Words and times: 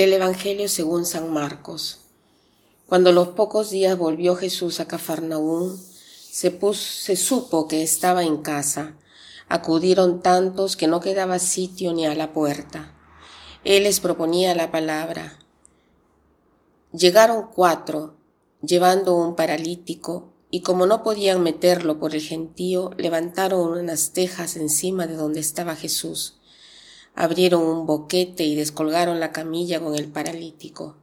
Del 0.00 0.14
Evangelio 0.14 0.66
según 0.70 1.04
San 1.04 1.30
Marcos. 1.30 1.98
Cuando 2.86 3.12
los 3.12 3.28
pocos 3.28 3.68
días 3.68 3.98
volvió 3.98 4.34
Jesús 4.34 4.80
a 4.80 4.88
Cafarnaúm, 4.88 5.76
se, 5.76 6.58
se 6.72 7.16
supo 7.16 7.68
que 7.68 7.82
estaba 7.82 8.24
en 8.24 8.38
casa. 8.38 8.96
Acudieron 9.50 10.22
tantos 10.22 10.76
que 10.78 10.86
no 10.86 11.00
quedaba 11.00 11.38
sitio 11.38 11.92
ni 11.92 12.06
a 12.06 12.14
la 12.14 12.32
puerta. 12.32 12.94
Él 13.62 13.82
les 13.82 14.00
proponía 14.00 14.54
la 14.54 14.70
palabra. 14.70 15.38
Llegaron 16.94 17.48
cuatro, 17.54 18.14
llevando 18.62 19.14
un 19.14 19.36
paralítico, 19.36 20.32
y 20.50 20.62
como 20.62 20.86
no 20.86 21.02
podían 21.02 21.42
meterlo 21.42 21.98
por 21.98 22.14
el 22.14 22.22
gentío, 22.22 22.92
levantaron 22.96 23.78
unas 23.78 24.14
tejas 24.14 24.56
encima 24.56 25.06
de 25.06 25.16
donde 25.16 25.40
estaba 25.40 25.76
Jesús 25.76 26.39
abrieron 27.14 27.62
un 27.62 27.86
boquete 27.86 28.44
y 28.44 28.54
descolgaron 28.54 29.20
la 29.20 29.32
camilla 29.32 29.80
con 29.80 29.94
el 29.94 30.08
paralítico. 30.08 30.96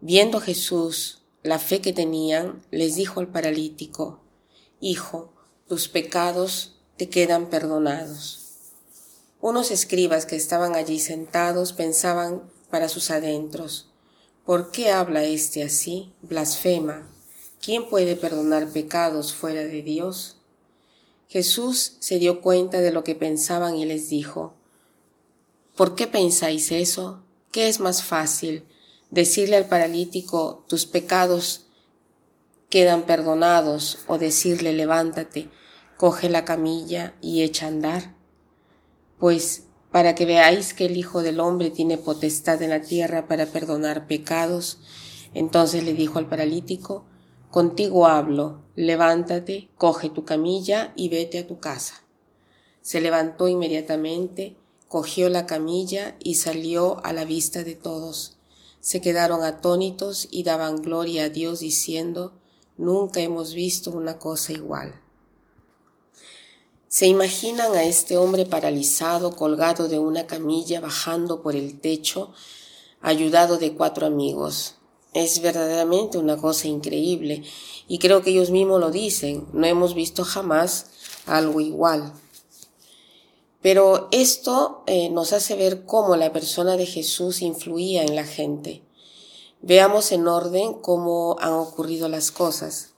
Viendo 0.00 0.40
Jesús 0.40 1.22
la 1.42 1.58
fe 1.58 1.80
que 1.80 1.92
tenían, 1.92 2.62
les 2.70 2.96
dijo 2.96 3.20
al 3.20 3.28
paralítico, 3.28 4.20
Hijo, 4.80 5.32
tus 5.68 5.88
pecados 5.88 6.76
te 6.96 7.08
quedan 7.08 7.48
perdonados. 7.48 8.40
Unos 9.40 9.70
escribas 9.70 10.26
que 10.26 10.36
estaban 10.36 10.74
allí 10.74 10.98
sentados 10.98 11.72
pensaban 11.72 12.42
para 12.70 12.88
sus 12.88 13.10
adentros, 13.10 13.90
¿por 14.44 14.70
qué 14.70 14.90
habla 14.90 15.24
éste 15.24 15.62
así? 15.62 16.12
Blasfema. 16.22 17.08
¿Quién 17.62 17.88
puede 17.88 18.16
perdonar 18.16 18.68
pecados 18.68 19.34
fuera 19.34 19.62
de 19.62 19.82
Dios? 19.82 20.38
Jesús 21.28 21.96
se 22.00 22.18
dio 22.18 22.40
cuenta 22.40 22.80
de 22.80 22.90
lo 22.90 23.04
que 23.04 23.14
pensaban 23.14 23.76
y 23.76 23.84
les 23.84 24.08
dijo, 24.08 24.54
¿Por 25.80 25.94
qué 25.94 26.06
pensáis 26.06 26.72
eso? 26.72 27.24
¿Qué 27.52 27.66
es 27.70 27.80
más 27.80 28.02
fácil? 28.02 28.66
Decirle 29.10 29.56
al 29.56 29.64
paralítico, 29.64 30.62
tus 30.68 30.84
pecados 30.84 31.68
quedan 32.68 33.04
perdonados, 33.04 34.00
o 34.06 34.18
decirle, 34.18 34.74
levántate, 34.74 35.48
coge 35.96 36.28
la 36.28 36.44
camilla 36.44 37.14
y 37.22 37.40
echa 37.40 37.64
a 37.64 37.68
andar. 37.70 38.14
Pues 39.18 39.68
para 39.90 40.14
que 40.14 40.26
veáis 40.26 40.74
que 40.74 40.84
el 40.84 40.98
Hijo 40.98 41.22
del 41.22 41.40
Hombre 41.40 41.70
tiene 41.70 41.96
potestad 41.96 42.60
en 42.60 42.68
la 42.68 42.82
tierra 42.82 43.26
para 43.26 43.46
perdonar 43.46 44.06
pecados, 44.06 44.80
entonces 45.32 45.82
le 45.82 45.94
dijo 45.94 46.18
al 46.18 46.28
paralítico, 46.28 47.06
contigo 47.50 48.06
hablo, 48.06 48.64
levántate, 48.76 49.70
coge 49.78 50.10
tu 50.10 50.26
camilla 50.26 50.92
y 50.94 51.08
vete 51.08 51.38
a 51.38 51.46
tu 51.46 51.58
casa. 51.58 52.02
Se 52.82 53.00
levantó 53.00 53.48
inmediatamente, 53.48 54.58
cogió 54.90 55.28
la 55.28 55.46
camilla 55.46 56.16
y 56.18 56.34
salió 56.34 57.00
a 57.04 57.12
la 57.12 57.24
vista 57.24 57.62
de 57.62 57.76
todos. 57.76 58.38
Se 58.80 59.00
quedaron 59.00 59.44
atónitos 59.44 60.26
y 60.32 60.42
daban 60.42 60.82
gloria 60.82 61.26
a 61.26 61.28
Dios 61.28 61.60
diciendo, 61.60 62.32
nunca 62.76 63.20
hemos 63.20 63.54
visto 63.54 63.92
una 63.92 64.18
cosa 64.18 64.52
igual. 64.52 65.00
Se 66.88 67.06
imaginan 67.06 67.72
a 67.76 67.84
este 67.84 68.16
hombre 68.16 68.46
paralizado, 68.46 69.36
colgado 69.36 69.86
de 69.86 70.00
una 70.00 70.26
camilla, 70.26 70.80
bajando 70.80 71.40
por 71.40 71.54
el 71.54 71.78
techo, 71.78 72.32
ayudado 73.00 73.58
de 73.58 73.76
cuatro 73.76 74.08
amigos. 74.08 74.74
Es 75.12 75.40
verdaderamente 75.40 76.18
una 76.18 76.36
cosa 76.36 76.66
increíble 76.66 77.44
y 77.86 78.00
creo 78.00 78.22
que 78.22 78.30
ellos 78.30 78.50
mismos 78.50 78.80
lo 78.80 78.90
dicen, 78.90 79.46
no 79.52 79.68
hemos 79.68 79.94
visto 79.94 80.24
jamás 80.24 80.86
algo 81.26 81.60
igual. 81.60 82.12
Pero 83.62 84.08
esto 84.10 84.82
eh, 84.86 85.10
nos 85.10 85.32
hace 85.32 85.54
ver 85.54 85.84
cómo 85.84 86.16
la 86.16 86.32
persona 86.32 86.76
de 86.76 86.86
Jesús 86.86 87.42
influía 87.42 88.02
en 88.02 88.16
la 88.16 88.24
gente. 88.24 88.82
Veamos 89.60 90.12
en 90.12 90.26
orden 90.26 90.74
cómo 90.74 91.36
han 91.40 91.52
ocurrido 91.52 92.08
las 92.08 92.30
cosas. 92.30 92.90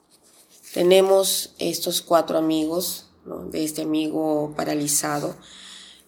Tenemos 0.72 1.54
estos 1.58 2.00
cuatro 2.00 2.38
amigos, 2.38 3.06
de 3.50 3.64
este 3.64 3.82
amigo 3.82 4.52
paralizado. 4.56 5.36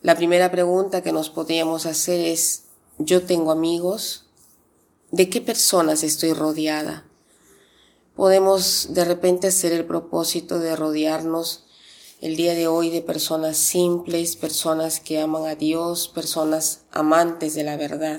La 0.02 0.16
primera 0.16 0.50
pregunta 0.50 1.02
que 1.02 1.12
nos 1.12 1.30
podríamos 1.30 1.86
hacer 1.86 2.20
es, 2.20 2.64
¿yo 2.98 3.22
tengo 3.22 3.50
amigos? 3.50 4.26
¿De 5.10 5.30
qué 5.30 5.40
personas 5.40 6.02
estoy 6.02 6.32
rodeada? 6.32 7.06
Podemos 8.16 8.88
de 8.90 9.04
repente 9.04 9.48
hacer 9.48 9.72
el 9.72 9.84
propósito 9.84 10.58
de 10.58 10.76
rodearnos 10.76 11.66
el 12.24 12.36
día 12.36 12.54
de 12.54 12.68
hoy 12.68 12.88
de 12.88 13.02
personas 13.02 13.58
simples, 13.58 14.34
personas 14.36 14.98
que 14.98 15.20
aman 15.20 15.44
a 15.44 15.56
Dios, 15.56 16.08
personas 16.08 16.86
amantes 16.90 17.54
de 17.54 17.64
la 17.64 17.76
verdad. 17.76 18.18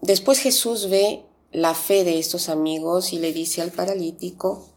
Después 0.00 0.38
Jesús 0.38 0.88
ve 0.88 1.26
la 1.52 1.74
fe 1.74 2.02
de 2.02 2.18
estos 2.18 2.48
amigos 2.48 3.12
y 3.12 3.18
le 3.18 3.34
dice 3.34 3.60
al 3.60 3.72
paralítico, 3.72 4.70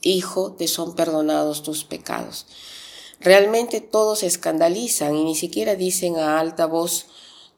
Hijo, 0.00 0.52
te 0.52 0.66
son 0.66 0.94
perdonados 0.94 1.62
tus 1.62 1.84
pecados. 1.84 2.46
Realmente 3.20 3.82
todos 3.82 4.20
se 4.20 4.26
escandalizan 4.26 5.14
y 5.14 5.24
ni 5.24 5.34
siquiera 5.34 5.74
dicen 5.74 6.16
a 6.16 6.40
alta 6.40 6.64
voz 6.64 7.08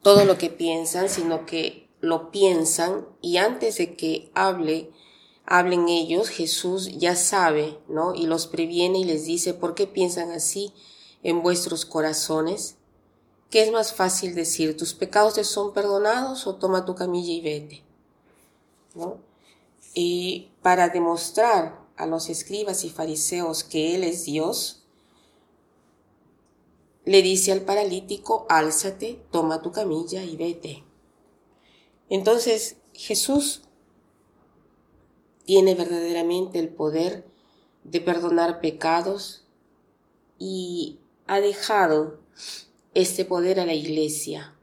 todo 0.02 0.24
lo 0.24 0.38
que 0.38 0.50
piensan, 0.50 1.08
sino 1.08 1.46
que 1.46 1.88
lo 2.00 2.32
piensan 2.32 3.06
y 3.22 3.36
antes 3.36 3.78
de 3.78 3.94
que 3.94 4.32
hable 4.34 4.90
hablen 5.50 5.88
ellos, 5.88 6.28
Jesús 6.28 6.98
ya 6.98 7.16
sabe, 7.16 7.78
¿no? 7.88 8.14
Y 8.14 8.26
los 8.26 8.46
previene 8.46 8.98
y 8.98 9.04
les 9.04 9.24
dice, 9.24 9.54
¿por 9.54 9.74
qué 9.74 9.86
piensan 9.86 10.30
así 10.30 10.74
en 11.22 11.42
vuestros 11.42 11.86
corazones? 11.86 12.76
¿Qué 13.48 13.62
es 13.62 13.72
más 13.72 13.94
fácil 13.94 14.34
decir, 14.34 14.76
tus 14.76 14.92
pecados 14.92 15.34
te 15.34 15.44
son 15.44 15.72
perdonados 15.72 16.46
o 16.46 16.56
toma 16.56 16.84
tu 16.84 16.94
camilla 16.94 17.32
y 17.32 17.40
vete? 17.40 17.82
¿No? 18.94 19.16
Y 19.94 20.50
para 20.60 20.90
demostrar 20.90 21.80
a 21.96 22.06
los 22.06 22.28
escribas 22.28 22.84
y 22.84 22.90
fariseos 22.90 23.64
que 23.64 23.94
Él 23.94 24.04
es 24.04 24.26
Dios, 24.26 24.84
le 27.06 27.22
dice 27.22 27.52
al 27.52 27.62
paralítico, 27.62 28.44
álzate, 28.50 29.24
toma 29.30 29.62
tu 29.62 29.72
camilla 29.72 30.22
y 30.24 30.36
vete. 30.36 30.84
Entonces 32.10 32.76
Jesús 32.92 33.62
tiene 35.48 35.74
verdaderamente 35.74 36.58
el 36.58 36.68
poder 36.68 37.24
de 37.82 38.02
perdonar 38.02 38.60
pecados 38.60 39.46
y 40.38 40.98
ha 41.26 41.40
dejado 41.40 42.18
este 42.92 43.24
poder 43.24 43.58
a 43.58 43.64
la 43.64 43.72
iglesia. 43.72 44.54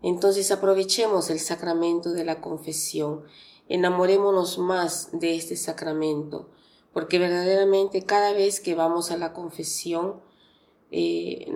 Entonces 0.00 0.52
aprovechemos 0.52 1.30
el 1.30 1.40
sacramento 1.40 2.12
de 2.12 2.24
la 2.24 2.40
confesión, 2.40 3.24
enamorémonos 3.68 4.56
más 4.56 5.08
de 5.18 5.34
este 5.34 5.56
sacramento, 5.56 6.48
porque 6.92 7.18
verdaderamente 7.18 8.04
cada 8.04 8.32
vez 8.32 8.60
que 8.60 8.76
vamos 8.76 9.10
a 9.10 9.16
la 9.16 9.32
confesión, 9.32 10.20
eh, 10.92 11.52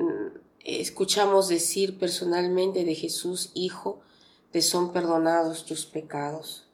escuchamos 0.65 1.47
decir 1.47 1.97
personalmente 1.97 2.84
de 2.84 2.97
Jesús, 2.97 3.53
Hijo, 3.54 4.00
te 4.50 4.62
son 4.62 4.92
perdonados 4.92 5.65
tus 5.65 5.86
pecados. 5.86 6.66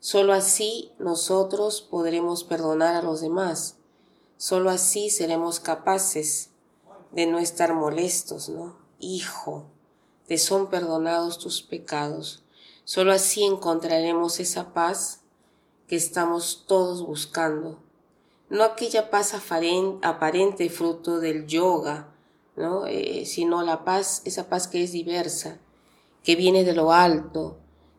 Solo 0.00 0.32
así 0.32 0.92
nosotros 0.98 1.82
podremos 1.82 2.42
perdonar 2.42 2.94
a 2.94 3.02
los 3.02 3.20
demás. 3.20 3.76
Solo 4.38 4.70
así 4.70 5.10
seremos 5.10 5.60
capaces 5.60 6.48
de 7.12 7.26
no 7.26 7.38
estar 7.38 7.74
molestos, 7.74 8.48
¿no? 8.48 8.78
Hijo, 8.98 9.66
te 10.26 10.38
son 10.38 10.70
perdonados 10.70 11.38
tus 11.38 11.60
pecados. 11.60 12.42
Solo 12.84 13.12
así 13.12 13.44
encontraremos 13.44 14.40
esa 14.40 14.72
paz 14.72 15.20
que 15.86 15.96
estamos 15.96 16.64
todos 16.66 17.04
buscando. 17.06 17.78
No 18.48 18.64
aquella 18.64 19.10
paz 19.10 19.34
aparente 19.34 20.70
fruto 20.70 21.20
del 21.20 21.46
yoga, 21.46 22.08
¿no? 22.56 22.86
Eh, 22.86 23.26
sino 23.26 23.62
la 23.62 23.84
paz, 23.84 24.22
esa 24.24 24.48
paz 24.48 24.66
que 24.66 24.82
es 24.82 24.92
diversa, 24.92 25.58
que 26.22 26.36
viene 26.36 26.64
de 26.64 26.72
lo 26.72 26.90
alto, 26.90 27.58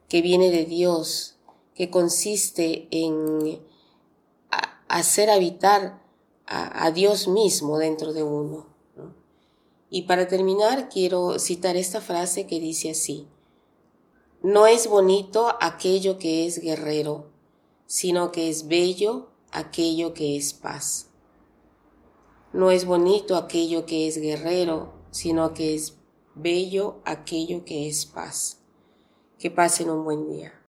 que 0.10 0.24
viene 0.24 0.50
de 0.50 0.66
Dios, 0.66 1.38
que 1.82 1.90
consiste 1.90 2.88
en 2.92 3.60
hacer 4.88 5.32
habitar 5.32 6.00
a, 6.46 6.92
Dios 6.92 7.28
mismo 7.28 7.80
dentro 7.80 8.14
de 8.14 8.22
uno. 8.22 8.68
Y 9.90 10.04
para 10.04 10.28
terminar, 10.28 10.90
quiero 10.90 11.40
citar 11.40 11.78
esta 11.78 12.00
frase 12.00 12.46
que 12.46 12.60
dice 12.60 12.92
así, 12.92 13.28
no 14.44 14.68
es 14.68 14.86
bonito 14.86 15.56
aquello 15.60 16.20
que 16.20 16.46
es 16.46 16.62
guerrero, 16.62 17.32
sino 17.88 18.32
que 18.32 18.50
es 18.50 18.68
bello 18.68 19.32
aquello 19.52 20.14
que 20.14 20.38
es 20.38 20.54
paz. 20.54 21.10
No 22.54 22.70
es 22.70 22.86
bonito 22.86 23.36
aquello 23.38 23.88
que 23.88 24.08
es 24.08 24.22
guerrero, 24.22 24.94
sino 25.10 25.56
que 25.56 25.74
es 25.74 25.98
bello 26.36 27.02
aquello 27.06 27.66
que 27.66 27.90
es 27.90 28.06
paz. 28.06 28.60
Que 29.40 29.50
pasen 29.50 29.90
un 29.90 30.04
buen 30.04 30.30
día. 30.30 30.61